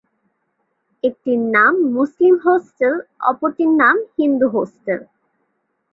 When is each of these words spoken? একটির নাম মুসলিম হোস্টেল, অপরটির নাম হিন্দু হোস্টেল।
একটির 1.03 1.39
নাম 1.55 1.73
মুসলিম 1.95 2.35
হোস্টেল, 2.45 2.93
অপরটির 3.29 3.71
নাম 3.81 3.95
হিন্দু 4.17 4.47
হোস্টেল। 4.49 4.99